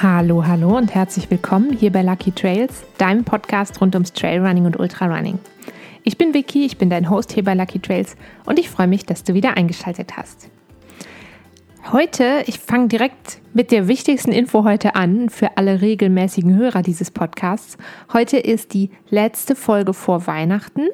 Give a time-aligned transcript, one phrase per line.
[0.00, 4.78] Hallo, hallo und herzlich willkommen hier bei Lucky Trails, deinem Podcast rund ums Trailrunning und
[4.78, 5.40] Ultrarunning.
[6.04, 8.14] Ich bin Vicky, ich bin dein Host hier bei Lucky Trails
[8.46, 10.50] und ich freue mich, dass du wieder eingeschaltet hast.
[11.90, 17.10] Heute, ich fange direkt mit der wichtigsten Info heute an für alle regelmäßigen Hörer dieses
[17.10, 17.76] Podcasts.
[18.12, 20.86] Heute ist die letzte Folge vor Weihnachten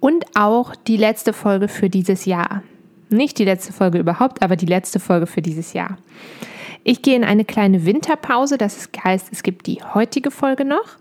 [0.00, 2.62] und auch die letzte Folge für dieses Jahr.
[3.08, 5.96] Nicht die letzte Folge überhaupt, aber die letzte Folge für dieses Jahr.
[6.84, 10.98] Ich gehe in eine kleine Winterpause, das heißt, es gibt die heutige Folge noch.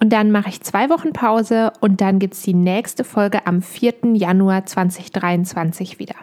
[0.00, 3.62] Und dann mache ich zwei Wochen Pause und dann gibt es die nächste Folge am
[3.62, 4.14] 4.
[4.14, 6.16] Januar 2023 wieder.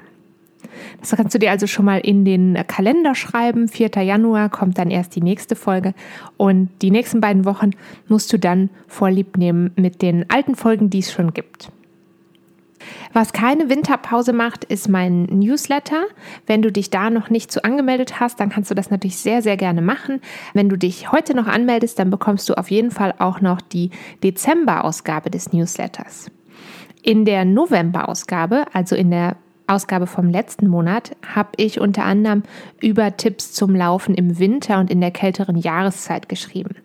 [0.99, 3.69] Das kannst du dir also schon mal in den Kalender schreiben.
[3.69, 3.91] 4.
[4.03, 5.93] Januar kommt dann erst die nächste Folge
[6.35, 7.71] und die nächsten beiden Wochen
[8.09, 11.71] musst du dann Vorlieb nehmen mit den alten Folgen, die es schon gibt.
[13.13, 16.03] Was keine Winterpause macht, ist mein Newsletter.
[16.45, 19.41] Wenn du dich da noch nicht zu angemeldet hast, dann kannst du das natürlich sehr,
[19.41, 20.21] sehr gerne machen.
[20.53, 23.91] Wenn du dich heute noch anmeldest, dann bekommst du auf jeden Fall auch noch die
[24.23, 26.31] Dezember-Ausgabe des Newsletters.
[27.01, 32.43] In der November-Ausgabe, also in der Ausgabe vom letzten Monat, habe ich unter anderem
[32.81, 36.75] über Tipps zum Laufen im Winter und in der kälteren Jahreszeit geschrieben.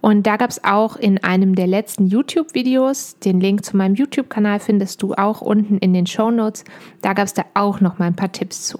[0.00, 4.60] Und da gab es auch in einem der letzten YouTube-Videos, den Link zu meinem YouTube-Kanal
[4.60, 6.64] findest du auch unten in den Show Notes,
[7.02, 8.78] da gab es da auch noch mal ein paar Tipps zu.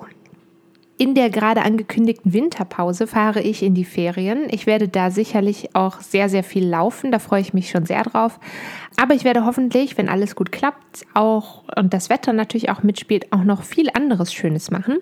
[0.98, 4.46] In der gerade angekündigten Winterpause fahre ich in die Ferien.
[4.50, 7.12] Ich werde da sicherlich auch sehr, sehr viel laufen.
[7.12, 8.40] Da freue ich mich schon sehr drauf.
[8.96, 13.30] Aber ich werde hoffentlich, wenn alles gut klappt, auch und das Wetter natürlich auch mitspielt,
[13.30, 14.96] auch noch viel anderes Schönes machen.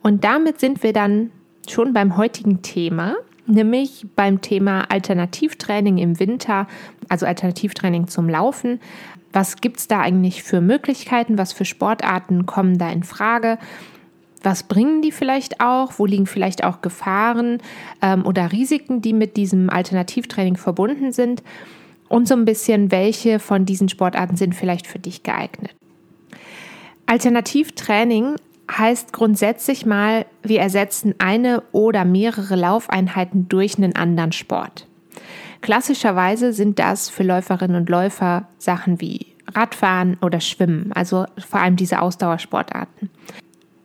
[0.00, 1.32] Und damit sind wir dann
[1.68, 3.16] schon beim heutigen Thema
[3.46, 6.66] nämlich beim Thema Alternativtraining im Winter,
[7.08, 8.80] also Alternativtraining zum Laufen.
[9.32, 11.38] Was gibt es da eigentlich für Möglichkeiten?
[11.38, 13.58] Was für Sportarten kommen da in Frage?
[14.42, 15.98] Was bringen die vielleicht auch?
[15.98, 17.58] Wo liegen vielleicht auch Gefahren
[18.00, 21.42] ähm, oder Risiken, die mit diesem Alternativtraining verbunden sind?
[22.08, 25.74] Und so ein bisschen, welche von diesen Sportarten sind vielleicht für dich geeignet?
[27.06, 28.36] Alternativtraining
[28.70, 34.86] heißt grundsätzlich mal, wir ersetzen eine oder mehrere Laufeinheiten durch einen anderen Sport.
[35.62, 41.76] Klassischerweise sind das für Läuferinnen und Läufer Sachen wie Radfahren oder Schwimmen, also vor allem
[41.76, 43.10] diese Ausdauersportarten.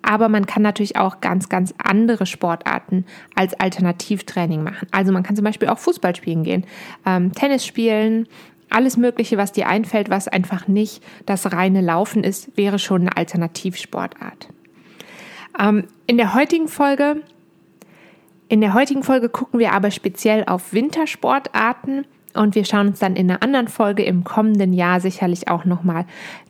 [0.01, 3.05] Aber man kann natürlich auch ganz, ganz andere Sportarten
[3.35, 4.87] als Alternativtraining machen.
[4.91, 6.65] Also man kann zum Beispiel auch Fußball spielen gehen,
[7.05, 8.27] ähm, Tennis spielen,
[8.69, 13.17] alles Mögliche, was dir einfällt, was einfach nicht das reine Laufen ist, wäre schon eine
[13.17, 14.49] Alternativsportart.
[15.59, 17.17] Ähm, in der heutigen Folge,
[18.49, 23.15] in der heutigen Folge gucken wir aber speziell auf Wintersportarten und wir schauen uns dann
[23.15, 26.05] in einer anderen Folge im kommenden Jahr sicherlich auch nochmal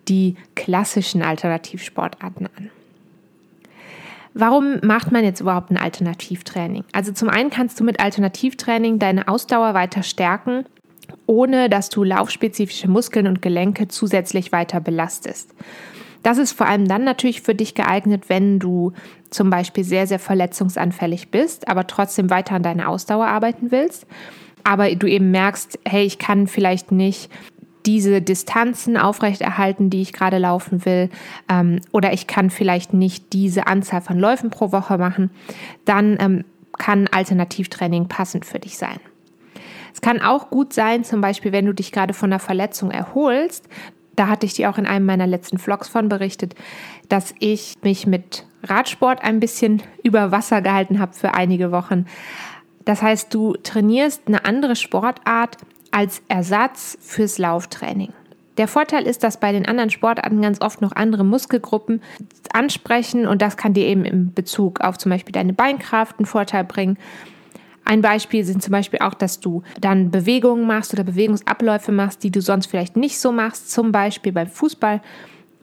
[0.08, 2.70] die klassischen Alternativsportarten an.
[4.34, 6.86] Warum macht man jetzt überhaupt ein Alternativtraining?
[6.94, 10.66] Also zum einen kannst du mit Alternativtraining deine Ausdauer weiter stärken,
[11.28, 15.54] ohne dass du laufspezifische Muskeln und Gelenke zusätzlich weiter belastest.
[16.24, 18.94] Das ist vor allem dann natürlich für dich geeignet, wenn du
[19.30, 24.06] zum Beispiel sehr, sehr verletzungsanfällig bist, aber trotzdem weiter an deiner Ausdauer arbeiten willst.
[24.64, 27.32] Aber du eben merkst, hey, ich kann vielleicht nicht
[27.86, 31.10] diese Distanzen aufrechterhalten, die ich gerade laufen will,
[31.50, 35.32] ähm, oder ich kann vielleicht nicht diese Anzahl von Läufen pro Woche machen,
[35.86, 36.46] dann ähm,
[36.78, 39.00] kann Alternativtraining passend für dich sein.
[39.94, 43.68] Es kann auch gut sein, zum Beispiel, wenn du dich gerade von einer Verletzung erholst,
[44.16, 46.56] da hatte ich dir auch in einem meiner letzten Vlogs von berichtet,
[47.10, 52.06] dass ich mich mit Radsport ein bisschen über Wasser gehalten habe für einige Wochen.
[52.86, 55.58] Das heißt, du trainierst eine andere Sportart
[55.92, 58.14] als Ersatz fürs Lauftraining.
[58.58, 62.02] Der Vorteil ist, dass bei den anderen Sportarten ganz oft noch andere Muskelgruppen
[62.54, 66.64] ansprechen und das kann dir eben in Bezug auf zum Beispiel deine Beinkraft einen Vorteil
[66.64, 66.98] bringen.
[67.92, 72.32] Ein Beispiel sind zum Beispiel auch, dass du dann Bewegungen machst oder Bewegungsabläufe machst, die
[72.32, 73.70] du sonst vielleicht nicht so machst.
[73.70, 75.02] Zum Beispiel beim Fußball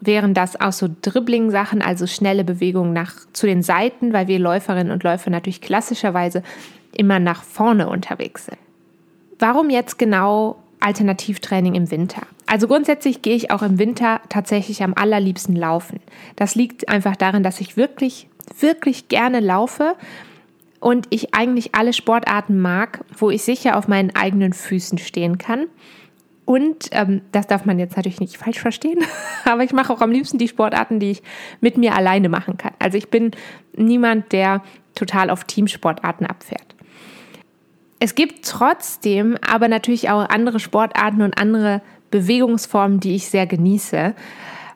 [0.03, 4.93] wären das auch so Dribbling-Sachen, also schnelle Bewegungen nach zu den Seiten, weil wir Läuferinnen
[4.93, 6.43] und Läufer natürlich klassischerweise
[6.95, 8.59] immer nach vorne unterwegs sind.
[9.39, 12.27] Warum jetzt genau Alternativtraining im Winter?
[12.45, 16.01] Also grundsätzlich gehe ich auch im Winter tatsächlich am allerliebsten laufen.
[16.37, 18.29] Das liegt einfach darin, dass ich wirklich,
[18.61, 19.97] wirklich gerne laufe
[20.81, 25.67] und ich eigentlich alle Sportarten mag, wo ich sicher auf meinen eigenen Füßen stehen kann.
[26.45, 29.01] Und ähm, das darf man jetzt natürlich nicht falsch verstehen,
[29.45, 31.23] aber ich mache auch am liebsten die Sportarten, die ich
[31.61, 32.73] mit mir alleine machen kann.
[32.79, 33.33] Also ich bin
[33.77, 34.63] niemand, der
[34.95, 36.75] total auf Teamsportarten abfährt.
[38.01, 44.15] Es gibt trotzdem aber natürlich auch andere Sportarten und andere Bewegungsformen, die ich sehr genieße.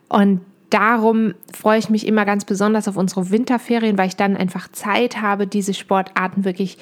[0.09, 0.41] Und
[0.73, 5.21] darum freue ich mich immer ganz besonders auf unsere Winterferien, weil ich dann einfach Zeit
[5.21, 6.79] habe, diese Sportarten wirklich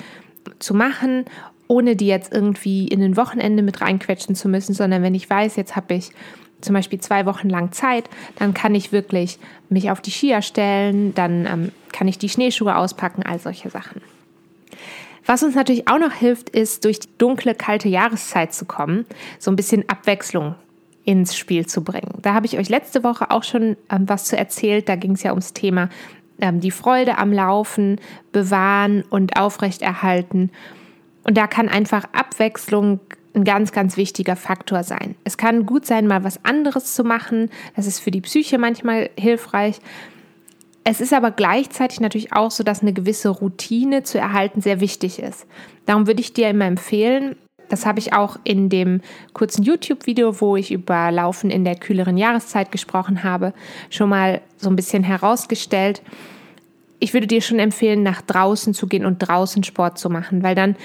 [0.58, 1.25] zu machen,
[1.66, 5.56] ohne die jetzt irgendwie in ein Wochenende mit reinquetschen zu müssen, sondern wenn ich weiß,
[5.56, 6.10] jetzt habe ich
[6.60, 9.38] zum Beispiel zwei Wochen lang Zeit, dann kann ich wirklich
[9.69, 14.02] mich auf die Skier stellen, dann ähm, kann ich die Schneeschuhe auspacken, all solche Sachen.
[15.26, 19.06] Was uns natürlich auch noch hilft, ist durch die dunkle, kalte Jahreszeit zu kommen,
[19.38, 20.54] so ein bisschen Abwechslung
[21.05, 22.19] ins Spiel zu bringen.
[22.23, 24.88] Da habe ich euch letzte Woche auch schon ähm, was zu erzählt.
[24.88, 25.88] Da ging es ja ums Thema
[26.41, 28.00] ähm, die Freude am Laufen
[28.32, 30.50] bewahren und aufrechterhalten.
[31.25, 33.00] Und da kann einfach Abwechslung
[33.35, 35.14] ein ganz, ganz wichtiger Faktor sein.
[35.25, 37.50] Es kann gut sein, mal was anderes zu machen.
[37.76, 39.81] Das ist für die Psyche manchmal hilfreich.
[40.82, 45.20] Es ist aber gleichzeitig natürlich auch so, dass eine gewisse Routine zu erhalten sehr wichtig
[45.20, 45.46] ist.
[45.87, 47.37] Darum würde ich dir immer empfehlen,
[47.70, 49.00] das habe ich auch in dem
[49.32, 53.55] kurzen YouTube-Video, wo ich über Laufen in der kühleren Jahreszeit gesprochen habe,
[53.88, 56.02] schon mal so ein bisschen herausgestellt.
[56.99, 60.55] Ich würde dir schon empfehlen, nach draußen zu gehen und draußen Sport zu machen, weil
[60.55, 60.76] dann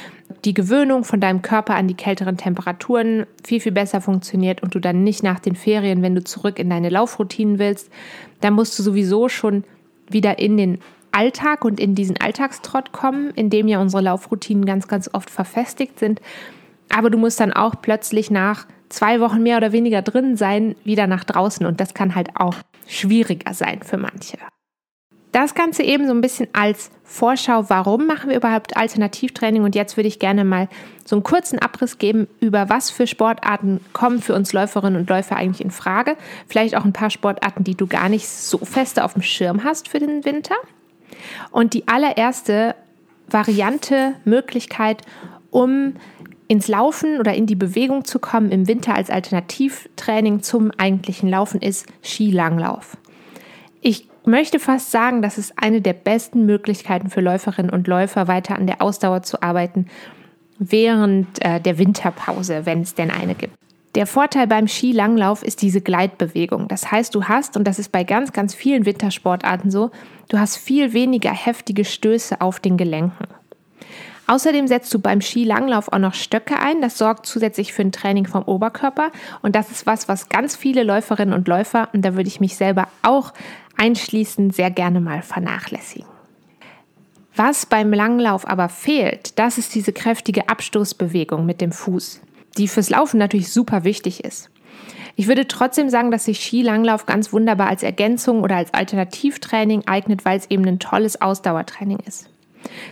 [0.46, 4.80] die Gewöhnung von deinem Körper an die kälteren Temperaturen viel, viel besser funktioniert und du
[4.80, 7.92] dann nicht nach den Ferien, wenn du zurück in deine Laufroutinen willst,
[8.40, 9.66] dann musst du sowieso schon
[10.10, 10.80] wieder in den
[11.12, 15.98] Alltag und in diesen Alltagstrott kommen, in dem ja unsere Laufroutinen ganz, ganz oft verfestigt
[15.98, 16.22] sind.
[16.90, 21.08] Aber du musst dann auch plötzlich nach zwei Wochen mehr oder weniger drin sein, wieder
[21.08, 21.66] nach draußen.
[21.66, 22.56] Und das kann halt auch
[22.88, 24.38] schwieriger sein für manche.
[25.32, 29.64] Das Ganze eben so ein bisschen als Vorschau, warum machen wir überhaupt Alternativtraining?
[29.64, 30.70] Und jetzt würde ich gerne mal
[31.04, 35.36] so einen kurzen Abriss geben, über was für Sportarten kommen für uns Läuferinnen und Läufer
[35.36, 36.16] eigentlich in Frage.
[36.48, 39.90] Vielleicht auch ein paar Sportarten, die du gar nicht so feste auf dem Schirm hast
[39.90, 40.56] für den Winter.
[41.52, 42.74] Und die allererste
[43.28, 45.02] Variante, Möglichkeit,
[45.52, 45.96] um
[46.48, 51.62] ins Laufen oder in die Bewegung zu kommen im Winter als Alternativtraining zum eigentlichen Laufen
[51.62, 52.98] ist Skilanglauf.
[53.82, 58.56] Ich möchte fast sagen, das ist eine der besten Möglichkeiten für Läuferinnen und Läufer, weiter
[58.56, 59.88] an der Ausdauer zu arbeiten
[60.58, 63.54] während äh, der Winterpause, wenn es denn eine gibt.
[63.96, 66.68] Der Vorteil beim Skilanglauf ist diese Gleitbewegung.
[66.68, 69.92] Das heißt, du hast, und das ist bei ganz, ganz vielen Wintersportarten so,
[70.28, 73.28] du hast viel weniger heftige Stöße auf den Gelenken.
[74.28, 76.82] Außerdem setzt du beim Skilanglauf auch noch Stöcke ein.
[76.82, 79.12] Das sorgt zusätzlich für ein Training vom Oberkörper.
[79.42, 82.56] Und das ist was, was ganz viele Läuferinnen und Läufer, und da würde ich mich
[82.56, 83.34] selber auch
[83.78, 86.08] einschließen, sehr gerne mal vernachlässigen.
[87.36, 92.22] Was beim Langlauf aber fehlt, das ist diese kräftige Abstoßbewegung mit dem Fuß,
[92.58, 94.50] die fürs Laufen natürlich super wichtig ist.
[95.18, 100.26] Ich würde trotzdem sagen, dass sich Skilanglauf ganz wunderbar als Ergänzung oder als Alternativtraining eignet,
[100.26, 102.30] weil es eben ein tolles Ausdauertraining ist.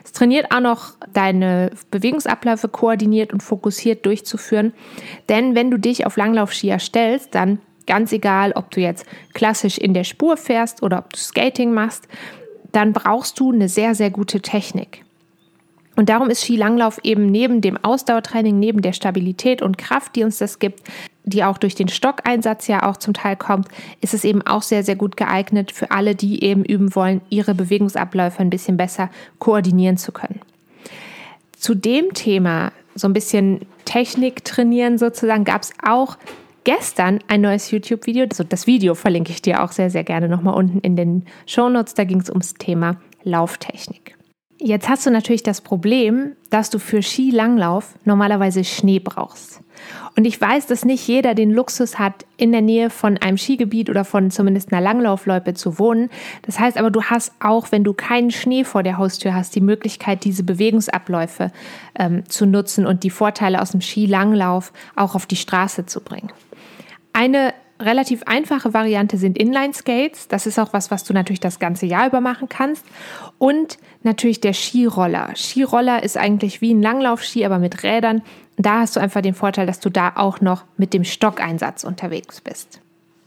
[0.03, 4.73] Es trainiert auch noch deine Bewegungsabläufe koordiniert und fokussiert durchzuführen.
[5.29, 9.93] Denn wenn du dich auf Langlaufskier stellst, dann ganz egal, ob du jetzt klassisch in
[9.93, 12.07] der Spur fährst oder ob du Skating machst,
[12.71, 15.03] dann brauchst du eine sehr, sehr gute Technik.
[15.95, 20.39] Und darum ist Skilanglauf eben neben dem Ausdauertraining, neben der Stabilität und Kraft, die uns
[20.39, 20.81] das gibt,
[21.25, 23.67] die auch durch den Stockeinsatz ja auch zum Teil kommt,
[24.01, 27.55] ist es eben auch sehr, sehr gut geeignet für alle, die eben üben wollen, ihre
[27.55, 29.09] Bewegungsabläufe ein bisschen besser
[29.39, 30.41] koordinieren zu können.
[31.57, 36.17] Zu dem Thema, so ein bisschen Technik trainieren sozusagen, gab es auch
[36.63, 38.25] gestern ein neues YouTube-Video.
[38.29, 41.69] Also das Video verlinke ich dir auch sehr, sehr gerne nochmal unten in den Show
[41.69, 41.93] Notes.
[41.93, 44.12] Da ging es ums Thema Lauftechnik.
[44.65, 49.59] Jetzt hast du natürlich das Problem, dass du für Skilanglauf normalerweise Schnee brauchst.
[50.15, 53.89] Und ich weiß, dass nicht jeder den Luxus hat, in der Nähe von einem Skigebiet
[53.89, 56.09] oder von zumindest einer Langlaufloipe zu wohnen.
[56.43, 59.59] Das heißt aber, du hast auch, wenn du keinen Schnee vor der Haustür hast, die
[59.59, 61.51] Möglichkeit, diese Bewegungsabläufe
[61.99, 66.31] ähm, zu nutzen und die Vorteile aus dem Skilanglauf auch auf die Straße zu bringen.
[67.11, 67.53] Eine
[67.85, 70.27] relativ einfache Variante sind Inline-Skates.
[70.27, 72.85] Das ist auch was, was du natürlich das ganze Jahr über machen kannst.
[73.37, 75.33] Und natürlich der Skiroller.
[75.35, 78.21] Skiroller ist eigentlich wie ein Langlaufski, aber mit Rädern.
[78.57, 82.41] Da hast du einfach den Vorteil, dass du da auch noch mit dem Stockeinsatz unterwegs
[82.41, 82.79] bist.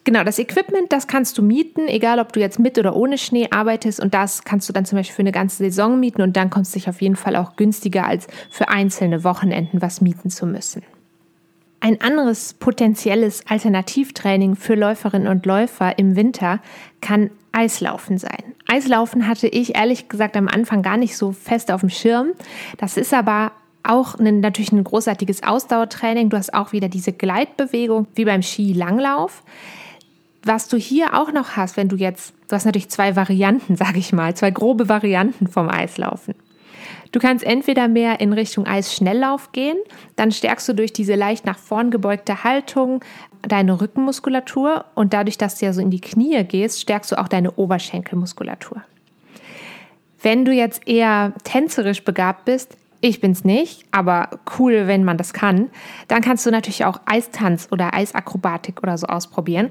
[0.04, 3.48] Genau, das Equipment, das kannst du mieten, egal ob du jetzt mit oder ohne Schnee
[3.50, 3.98] arbeitest.
[3.98, 6.72] Und das kannst du dann zum Beispiel für eine ganze Saison mieten und dann kommst
[6.72, 10.84] du dich auf jeden Fall auch günstiger, als für einzelne Wochenenden was mieten zu müssen.
[11.87, 16.59] Ein anderes potenzielles Alternativtraining für Läuferinnen und Läufer im Winter
[17.00, 18.57] kann Eislaufen sein.
[18.66, 22.33] Eislaufen hatte ich ehrlich gesagt am Anfang gar nicht so fest auf dem Schirm.
[22.78, 23.52] Das ist aber
[23.85, 26.28] auch ein, natürlich ein großartiges Ausdauertraining.
[26.28, 29.45] Du hast auch wieder diese Gleitbewegung wie beim Skilanglauf.
[30.43, 34.00] Was du hier auch noch hast, wenn du jetzt, du hast natürlich zwei Varianten, sage
[34.00, 36.35] ich mal, zwei grobe Varianten vom Eislaufen.
[37.12, 39.76] Du kannst entweder mehr in Richtung Eisschnelllauf gehen,
[40.16, 43.04] dann stärkst du durch diese leicht nach vorn gebeugte Haltung
[43.42, 47.28] deine Rückenmuskulatur und dadurch, dass du ja so in die Knie gehst, stärkst du auch
[47.28, 48.83] deine Oberschenkelmuskulatur.
[50.21, 55.33] Wenn du jetzt eher tänzerisch begabt bist, ich bin's nicht, aber cool, wenn man das
[55.33, 55.71] kann,
[56.09, 59.71] dann kannst du natürlich auch Eistanz oder Eisakrobatik oder so ausprobieren.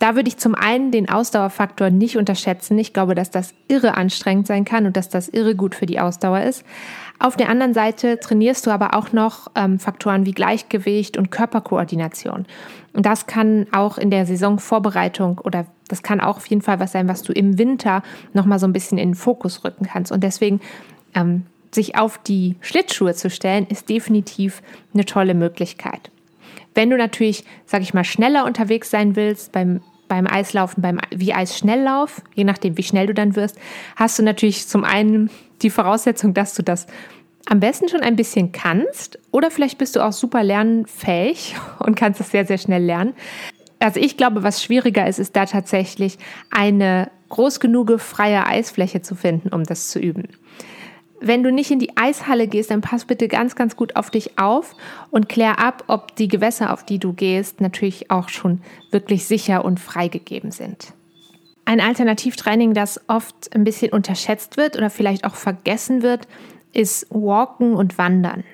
[0.00, 2.78] Da würde ich zum einen den Ausdauerfaktor nicht unterschätzen.
[2.78, 6.00] Ich glaube, dass das irre anstrengend sein kann und dass das irre gut für die
[6.00, 6.64] Ausdauer ist.
[7.18, 12.46] Auf der anderen Seite trainierst du aber auch noch ähm, Faktoren wie Gleichgewicht und Körperkoordination.
[12.94, 16.92] Und das kann auch in der Saisonvorbereitung oder das kann auch auf jeden Fall was
[16.92, 18.02] sein, was du im Winter
[18.32, 20.12] nochmal so ein bisschen in den Fokus rücken kannst.
[20.12, 20.60] Und deswegen
[21.14, 24.62] ähm, sich auf die Schlittschuhe zu stellen, ist definitiv
[24.94, 26.10] eine tolle Möglichkeit.
[26.74, 31.34] Wenn du natürlich, sag ich mal, schneller unterwegs sein willst beim, beim Eislaufen, beim wie
[31.34, 33.58] Eisschnelllauf, je nachdem, wie schnell du dann wirst,
[33.96, 35.30] hast du natürlich zum einen
[35.62, 36.86] die Voraussetzung, dass du das
[37.46, 42.20] am besten schon ein bisschen kannst oder vielleicht bist du auch super lernfähig und kannst
[42.20, 43.14] es sehr, sehr schnell lernen.
[43.78, 46.18] Also ich glaube, was schwieriger ist, ist da tatsächlich
[46.50, 50.28] eine groß genug freie Eisfläche zu finden, um das zu üben
[51.20, 54.38] wenn du nicht in die Eishalle gehst, dann pass bitte ganz, ganz gut auf dich
[54.38, 54.74] auf
[55.10, 59.64] und klär ab, ob die Gewässer, auf die du gehst, natürlich auch schon wirklich sicher
[59.64, 60.94] und freigegeben sind.
[61.66, 66.26] Ein Alternativtraining, das oft ein bisschen unterschätzt wird oder vielleicht auch vergessen wird,
[66.72, 68.44] ist Walken und Wandern.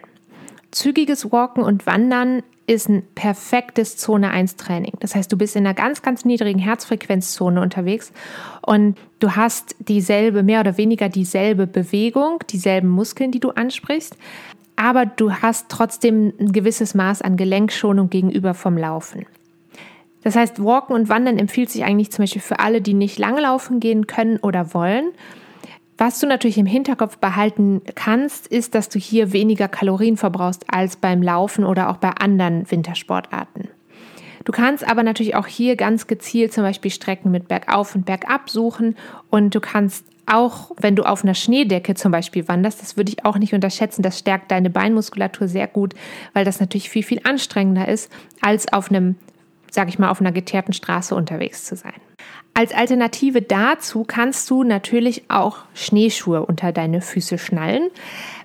[0.70, 4.94] Zügiges Walken und Wandern ist ein perfektes Zone 1 Training.
[5.00, 8.12] Das heißt, du bist in einer ganz, ganz niedrigen Herzfrequenzzone unterwegs
[8.62, 14.16] und du hast dieselbe, mehr oder weniger dieselbe Bewegung, dieselben Muskeln, die du ansprichst,
[14.74, 19.26] aber du hast trotzdem ein gewisses Maß an Gelenkschonung gegenüber vom Laufen.
[20.22, 23.42] Das heißt, Walken und Wandern empfiehlt sich eigentlich zum Beispiel für alle, die nicht lange
[23.42, 25.12] laufen gehen können oder wollen
[25.98, 30.96] was du natürlich im Hinterkopf behalten kannst, ist, dass du hier weniger Kalorien verbrauchst als
[30.96, 33.68] beim Laufen oder auch bei anderen Wintersportarten.
[34.44, 38.48] Du kannst aber natürlich auch hier ganz gezielt zum Beispiel Strecken mit Bergauf und Bergab
[38.48, 38.94] suchen
[39.28, 43.24] und du kannst auch, wenn du auf einer Schneedecke zum Beispiel wanderst, das würde ich
[43.24, 45.94] auch nicht unterschätzen, das stärkt deine Beinmuskulatur sehr gut,
[46.32, 48.10] weil das natürlich viel, viel anstrengender ist,
[48.40, 49.16] als auf einem,
[49.70, 51.94] sag ich mal, auf einer geteerten Straße unterwegs zu sein.
[52.54, 57.90] Als Alternative dazu kannst du natürlich auch Schneeschuhe unter deine Füße schnallen.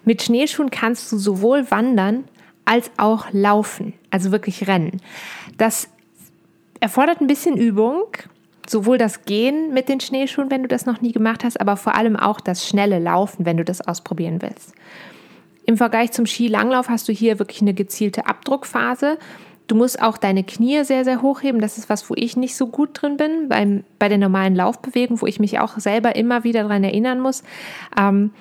[0.03, 2.25] Mit Schneeschuhen kannst du sowohl wandern
[2.65, 5.01] als auch laufen, also wirklich rennen.
[5.57, 5.87] Das
[6.81, 8.03] erfordert ein bisschen Übung,
[8.67, 11.95] sowohl das Gehen mit den Schneeschuhen, wenn du das noch nie gemacht hast, aber vor
[11.95, 14.73] allem auch das schnelle Laufen, wenn du das ausprobieren willst.
[15.65, 19.17] Im Vergleich zum Skilanglauf hast du hier wirklich eine gezielte Abdruckphase.
[19.71, 21.61] Du musst auch deine Knie sehr, sehr hochheben.
[21.61, 25.21] Das ist was, wo ich nicht so gut drin bin, beim, bei der normalen Laufbewegung,
[25.21, 27.41] wo ich mich auch selber immer wieder daran erinnern muss.
[27.97, 28.31] Ähm,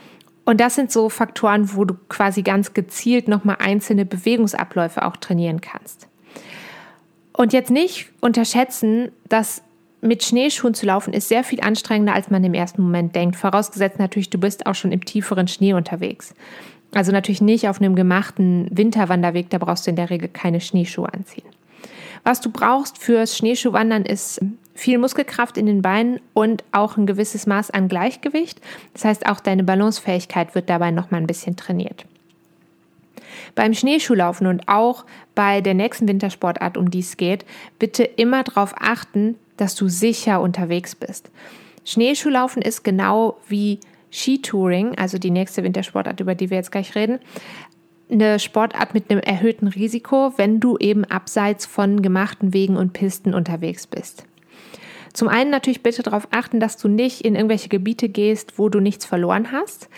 [0.44, 5.60] und das sind so Faktoren, wo du quasi ganz gezielt nochmal einzelne Bewegungsabläufe auch trainieren
[5.60, 6.08] kannst.
[7.32, 9.62] Und jetzt nicht unterschätzen, dass
[10.00, 13.37] mit Schneeschuhen zu laufen ist sehr viel anstrengender, als man im ersten Moment denkt.
[13.37, 16.34] Vorausgesetzt natürlich, du bist auch schon im tieferen Schnee unterwegs.
[16.92, 21.12] Also natürlich nicht auf einem gemachten Winterwanderweg, da brauchst du in der Regel keine Schneeschuhe
[21.12, 21.47] anziehen.
[22.25, 24.40] Was du brauchst fürs Schneeschuhwandern ist
[24.75, 28.61] viel Muskelkraft in den Beinen und auch ein gewisses Maß an Gleichgewicht.
[28.94, 32.06] Das heißt, auch deine Balancefähigkeit wird dabei noch mal ein bisschen trainiert.
[33.54, 35.04] Beim Schneeschuhlaufen und auch
[35.35, 37.44] bei der nächsten Wintersportart, um die es geht,
[37.78, 41.30] bitte immer darauf achten, dass du sicher unterwegs bist.
[41.85, 43.80] Schneeschuhlaufen ist genau wie
[44.12, 47.19] Skitouring, also die nächste Wintersportart, über die wir jetzt gleich reden,
[48.11, 53.35] eine Sportart mit einem erhöhten Risiko, wenn du eben abseits von gemachten Wegen und Pisten
[53.35, 54.25] unterwegs bist.
[55.12, 58.81] Zum einen natürlich bitte darauf achten, dass du nicht in irgendwelche Gebiete gehst, wo du
[58.81, 59.88] nichts verloren hast.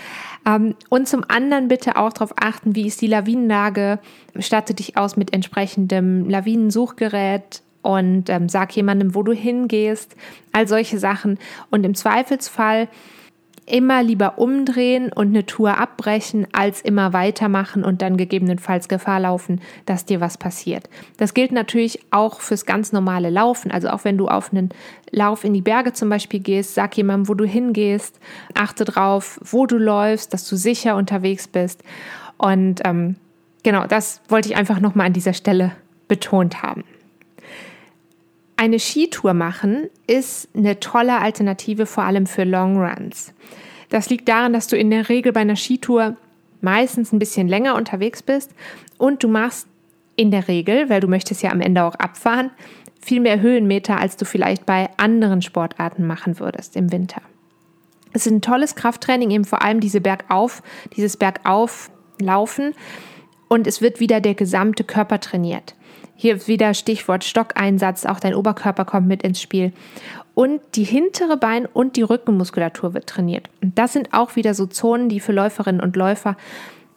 [0.47, 3.99] Ähm, und zum anderen bitte auch darauf achten, wie ist die Lawinenlage.
[4.39, 10.17] Statte dich aus mit entsprechendem Lawinensuchgerät und ähm, sag jemandem, wo du hingehst.
[10.53, 11.39] All solche Sachen.
[11.71, 12.89] Und im Zweifelsfall
[13.67, 19.61] immer lieber umdrehen und eine Tour abbrechen, als immer weitermachen und dann gegebenenfalls Gefahr laufen,
[19.87, 20.89] dass dir was passiert.
[21.17, 23.71] Das gilt natürlich auch fürs ganz normale Laufen.
[23.71, 24.71] Also auch wenn du auf einen
[25.11, 28.19] Lauf in die Berge zum Beispiel gehst, sag jemandem, wo du hingehst,
[28.55, 31.83] achte drauf, wo du läufst, dass du sicher unterwegs bist.
[32.39, 33.17] Und ähm,
[33.63, 35.73] genau, das wollte ich einfach nochmal an dieser Stelle
[36.09, 36.85] betont haben.
[38.63, 43.35] Eine Skitour machen ist eine tolle Alternative, vor allem für Long Runs.
[43.89, 46.17] Das liegt daran, dass du in der Regel bei einer Skitour
[46.61, 48.53] meistens ein bisschen länger unterwegs bist
[48.99, 49.67] und du machst
[50.15, 52.53] in der Regel, weil du möchtest ja am Ende auch abfahren,
[53.01, 57.21] viel mehr Höhenmeter, als du vielleicht bei anderen Sportarten machen würdest im Winter.
[58.13, 60.63] Es ist ein tolles Krafttraining, eben vor allem diese Bergauf,
[60.95, 62.75] dieses Bergauflaufen
[63.49, 65.75] und es wird wieder der gesamte Körper trainiert.
[66.23, 69.73] Hier wieder Stichwort Stockeinsatz, auch dein Oberkörper kommt mit ins Spiel.
[70.35, 73.51] Und die hintere Bein- und die Rückenmuskulatur wird trainiert.
[73.61, 76.37] Und das sind auch wieder so Zonen, die für Läuferinnen und Läufer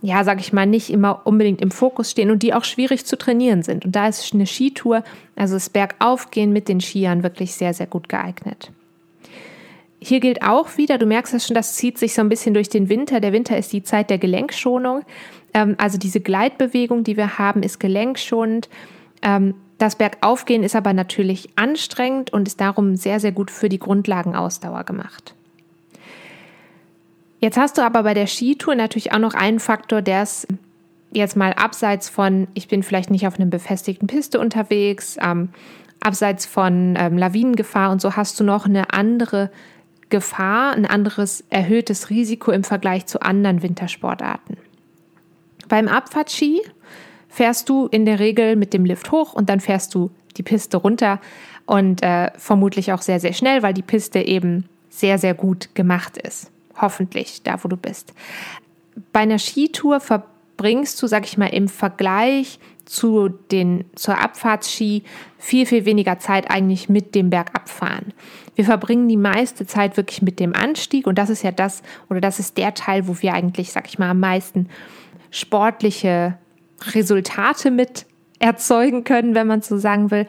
[0.03, 3.17] ja, sag ich mal, nicht immer unbedingt im Fokus stehen und die auch schwierig zu
[3.17, 3.85] trainieren sind.
[3.85, 5.03] Und da ist eine Skitour,
[5.35, 8.71] also das Bergaufgehen mit den Skiern wirklich sehr, sehr gut geeignet.
[9.99, 12.69] Hier gilt auch wieder, du merkst das schon, das zieht sich so ein bisschen durch
[12.69, 13.19] den Winter.
[13.19, 15.01] Der Winter ist die Zeit der Gelenkschonung.
[15.55, 18.69] Ähm, also diese Gleitbewegung, die wir haben, ist gelenkschonend.
[19.25, 23.79] Ähm, das Bergaufgehen ist aber natürlich anstrengend und ist darum sehr, sehr gut für die
[23.79, 25.35] Grundlagenausdauer gemacht.
[27.41, 30.47] Jetzt hast du aber bei der Skitour natürlich auch noch einen Faktor, der ist
[31.11, 35.49] jetzt mal abseits von, ich bin vielleicht nicht auf einer befestigten Piste unterwegs, ähm,
[35.99, 39.51] abseits von ähm, Lawinengefahr und so hast du noch eine andere
[40.09, 44.57] Gefahr, ein anderes erhöhtes Risiko im Vergleich zu anderen Wintersportarten.
[45.67, 46.61] Beim Abfahrtski
[47.35, 50.77] fährst du in der Regel mit dem Lift hoch und dann fährst du die Piste
[50.77, 51.19] runter
[51.65, 56.17] und äh, vermutlich auch sehr, sehr schnell, weil die Piste eben sehr, sehr gut gemacht
[56.17, 56.49] ist.
[56.79, 58.13] Hoffentlich, da wo du bist.
[59.11, 65.03] Bei einer Skitour verbringst du, sag ich mal, im Vergleich zu den, zur Abfahrtsski
[65.37, 68.13] viel, viel weniger Zeit eigentlich mit dem Bergabfahren.
[68.55, 72.21] Wir verbringen die meiste Zeit wirklich mit dem Anstieg und das ist ja das, oder
[72.21, 74.69] das ist der Teil, wo wir eigentlich, sag ich mal, am meisten
[75.31, 76.37] sportliche
[76.93, 78.05] Resultate mit
[78.39, 80.27] erzeugen können, wenn man so sagen will.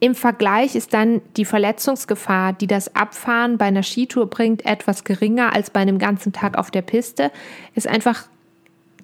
[0.00, 5.54] Im Vergleich ist dann die Verletzungsgefahr, die das Abfahren bei einer Skitour bringt, etwas geringer
[5.54, 7.30] als bei einem ganzen Tag auf der Piste.
[7.74, 8.24] Ist einfach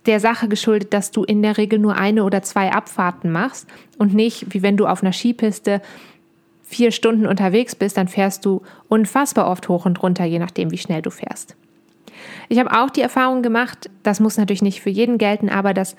[0.06, 3.68] der Sache geschuldet, dass du in der Regel nur eine oder zwei Abfahrten machst
[3.98, 5.82] und nicht, wie wenn du auf einer Skipiste
[6.62, 10.78] vier Stunden unterwegs bist, dann fährst du unfassbar oft hoch und runter, je nachdem, wie
[10.78, 11.56] schnell du fährst.
[12.48, 15.96] Ich habe auch die Erfahrung gemacht, das muss natürlich nicht für jeden gelten, aber dass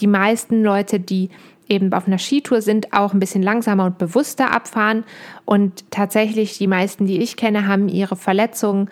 [0.00, 1.30] die meisten Leute, die
[1.68, 5.04] eben auf einer Skitour sind, auch ein bisschen langsamer und bewusster abfahren.
[5.44, 8.90] Und tatsächlich die meisten, die ich kenne, haben ihre Verletzungen,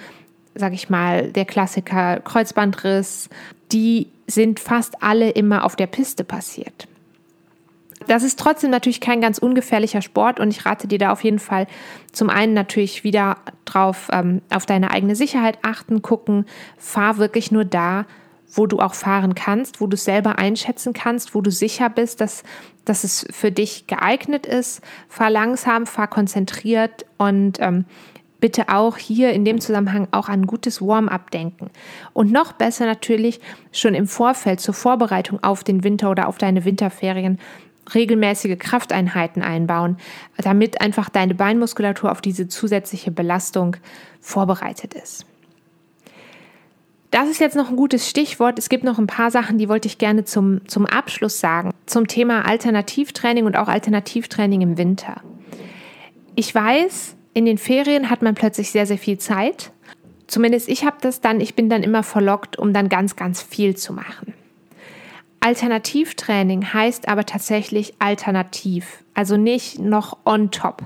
[0.55, 3.29] sag ich mal, der Klassiker Kreuzbandriss,
[3.73, 6.89] die sind fast alle immer auf der Piste passiert.
[8.07, 11.39] Das ist trotzdem natürlich kein ganz ungefährlicher Sport und ich rate dir da auf jeden
[11.39, 11.67] Fall
[12.13, 16.47] zum einen natürlich wieder drauf ähm, auf deine eigene Sicherheit achten, gucken,
[16.79, 18.07] fahr wirklich nur da,
[18.53, 22.21] wo du auch fahren kannst, wo du es selber einschätzen kannst, wo du sicher bist,
[22.21, 22.43] dass,
[22.85, 24.83] dass es für dich geeignet ist.
[25.09, 27.85] Fahr langsam, fahr konzentriert und ähm,
[28.41, 31.71] bitte auch hier in dem Zusammenhang auch an gutes Warm-up denken.
[32.13, 36.65] Und noch besser natürlich schon im Vorfeld zur Vorbereitung auf den Winter oder auf deine
[36.65, 37.39] Winterferien
[37.95, 39.97] regelmäßige Krafteinheiten einbauen,
[40.39, 43.77] damit einfach deine Beinmuskulatur auf diese zusätzliche Belastung
[44.21, 45.27] vorbereitet ist.
[47.11, 48.59] Das ist jetzt noch ein gutes Stichwort.
[48.59, 51.73] Es gibt noch ein paar Sachen, die wollte ich gerne zum, zum Abschluss sagen.
[51.87, 55.21] Zum Thema Alternativtraining und auch Alternativtraining im Winter.
[56.37, 59.73] Ich weiß, in den Ferien hat man plötzlich sehr, sehr viel Zeit.
[60.29, 63.77] Zumindest ich habe das dann, ich bin dann immer verlockt, um dann ganz, ganz viel
[63.77, 64.35] zu machen.
[65.41, 70.83] Alternativtraining heißt aber tatsächlich alternativ, also nicht noch on top.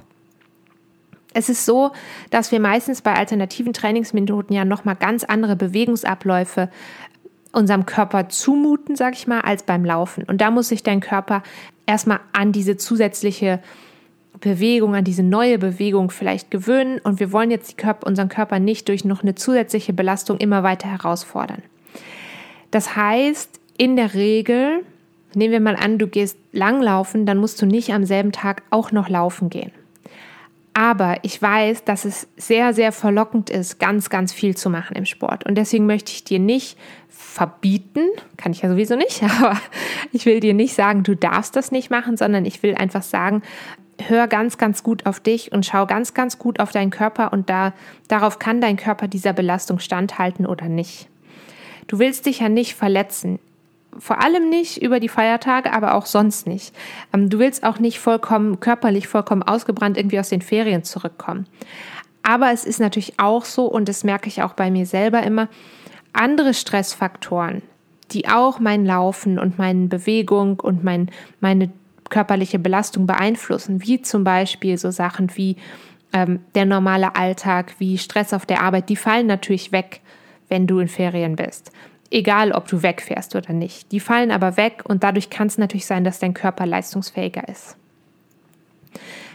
[1.35, 1.91] Es ist so,
[2.31, 6.71] dass wir meistens bei alternativen Trainingsmethoden ja nochmal ganz andere Bewegungsabläufe
[7.51, 10.25] unserem Körper zumuten, sag ich mal, als beim Laufen.
[10.25, 11.43] Und da muss sich dein Körper
[11.87, 13.61] erstmal an diese zusätzliche
[14.41, 17.01] Bewegung, an diese neue Bewegung vielleicht gewöhnen.
[17.01, 20.89] Und wir wollen jetzt Körper, unseren Körper nicht durch noch eine zusätzliche Belastung immer weiter
[20.89, 21.63] herausfordern.
[22.71, 24.85] Das heißt, in der Regel,
[25.35, 28.93] nehmen wir mal an, du gehst langlaufen, dann musst du nicht am selben Tag auch
[28.93, 29.73] noch laufen gehen.
[30.77, 35.07] Aber ich weiß, dass es sehr, sehr verlockend ist, ganz, ganz viel zu machen im
[35.07, 35.47] Sport.
[35.47, 36.77] Und deswegen möchte ich dir nicht
[37.09, 39.57] verbieten, kann ich ja sowieso nicht, aber
[40.13, 43.43] ich will dir nicht sagen, du darfst das nicht machen, sondern ich will einfach sagen,
[44.09, 47.49] hör ganz, ganz gut auf dich und schau ganz, ganz gut auf deinen Körper und
[47.49, 47.73] da,
[48.09, 51.09] darauf kann dein Körper dieser Belastung standhalten oder nicht.
[51.87, 53.39] Du willst dich ja nicht verletzen
[53.99, 56.75] vor allem nicht über die Feiertage, aber auch sonst nicht.
[57.13, 61.47] Ähm, du willst auch nicht vollkommen körperlich, vollkommen ausgebrannt irgendwie aus den Ferien zurückkommen.
[62.23, 65.49] Aber es ist natürlich auch so, und das merke ich auch bei mir selber immer,
[66.13, 67.63] andere Stressfaktoren,
[68.13, 71.71] die auch mein Laufen und meine Bewegung und mein, meine
[72.09, 75.57] körperliche Belastung beeinflussen, wie zum Beispiel so Sachen wie
[76.13, 80.01] ähm, der normale Alltag, wie Stress auf der Arbeit, die fallen natürlich weg,
[80.49, 81.73] wenn du in Ferien bist
[82.15, 83.91] egal ob du wegfährst oder nicht.
[83.93, 87.77] Die fallen aber weg und dadurch kann es natürlich sein, dass dein Körper leistungsfähiger ist.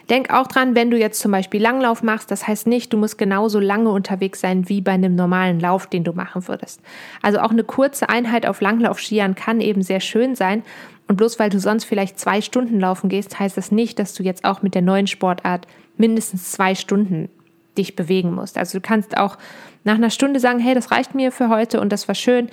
[0.09, 3.19] Denk auch dran, wenn du jetzt zum Beispiel Langlauf machst, das heißt nicht, du musst
[3.19, 6.81] genauso lange unterwegs sein wie bei einem normalen Lauf, den du machen würdest.
[7.21, 10.63] Also auch eine kurze Einheit auf Langlaufskiern kann eben sehr schön sein.
[11.07, 14.23] Und bloß weil du sonst vielleicht zwei Stunden laufen gehst, heißt das nicht, dass du
[14.23, 17.29] jetzt auch mit der neuen Sportart mindestens zwei Stunden
[17.77, 18.57] dich bewegen musst.
[18.57, 19.37] Also du kannst auch
[19.83, 22.49] nach einer Stunde sagen, hey, das reicht mir für heute und das war schön.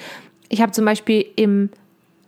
[0.48, 1.70] Ich habe zum Beispiel im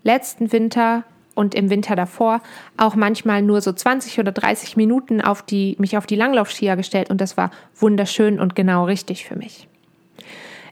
[0.03, 2.41] letzten Winter und im Winter davor
[2.77, 7.11] auch manchmal nur so 20 oder 30 Minuten auf die, mich auf die Langlaufskier gestellt
[7.11, 9.68] und das war wunderschön und genau richtig für mich.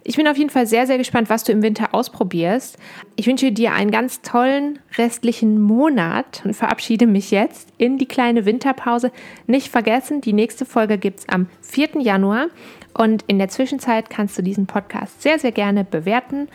[0.09, 2.79] Ich bin auf jeden Fall sehr, sehr gespannt, was du im Winter ausprobierst.
[3.17, 8.47] Ich wünsche dir einen ganz tollen restlichen Monat und verabschiede mich jetzt in die kleine
[8.47, 9.11] Winterpause.
[9.49, 12.01] Nicht vergessen, die nächste Folge gibt es am 4.
[12.03, 12.47] Januar
[12.95, 16.47] und in der Zwischenzeit kannst du diesen Podcast sehr, sehr gerne bewerten,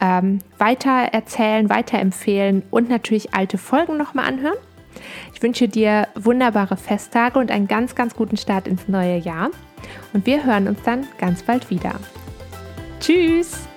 [0.00, 4.58] ähm, weiter erzählen, weiterempfehlen und natürlich alte Folgen nochmal anhören.
[5.32, 9.50] Ich wünsche dir wunderbare Festtage und einen ganz, ganz guten Start ins neue Jahr.
[10.12, 12.00] Und wir hören uns dann ganz bald wieder.
[13.06, 13.75] Tschüss!